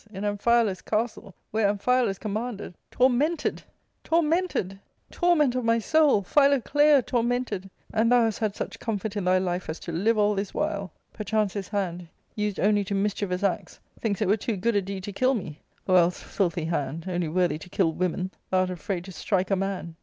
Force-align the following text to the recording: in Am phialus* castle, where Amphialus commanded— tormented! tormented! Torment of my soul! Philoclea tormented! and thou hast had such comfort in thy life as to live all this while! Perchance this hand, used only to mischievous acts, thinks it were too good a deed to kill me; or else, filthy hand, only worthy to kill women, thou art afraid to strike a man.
in 0.09 0.25
Am 0.25 0.35
phialus* 0.35 0.83
castle, 0.83 1.35
where 1.51 1.71
Amphialus 1.71 2.19
commanded— 2.19 2.73
tormented! 2.89 3.61
tormented! 4.03 4.79
Torment 5.11 5.53
of 5.53 5.63
my 5.63 5.77
soul! 5.77 6.23
Philoclea 6.23 7.03
tormented! 7.03 7.69
and 7.93 8.11
thou 8.11 8.23
hast 8.23 8.39
had 8.39 8.55
such 8.55 8.79
comfort 8.79 9.15
in 9.15 9.25
thy 9.25 9.37
life 9.37 9.69
as 9.69 9.79
to 9.81 9.91
live 9.91 10.17
all 10.17 10.33
this 10.33 10.55
while! 10.55 10.91
Perchance 11.13 11.53
this 11.53 11.67
hand, 11.67 12.07
used 12.35 12.59
only 12.59 12.83
to 12.83 12.95
mischievous 12.95 13.43
acts, 13.43 13.79
thinks 13.99 14.23
it 14.23 14.27
were 14.27 14.37
too 14.37 14.57
good 14.57 14.75
a 14.75 14.81
deed 14.81 15.03
to 15.03 15.11
kill 15.13 15.35
me; 15.35 15.61
or 15.87 15.97
else, 15.97 16.19
filthy 16.19 16.65
hand, 16.65 17.05
only 17.07 17.27
worthy 17.27 17.59
to 17.59 17.69
kill 17.69 17.93
women, 17.93 18.31
thou 18.49 18.61
art 18.61 18.71
afraid 18.71 19.03
to 19.05 19.11
strike 19.11 19.51
a 19.51 19.55
man. 19.55 19.95